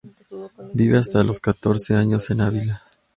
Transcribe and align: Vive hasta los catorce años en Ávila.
Vive 0.73 0.97
hasta 0.97 1.23
los 1.23 1.39
catorce 1.39 1.95
años 1.95 2.31
en 2.31 2.41
Ávila. 2.41 2.81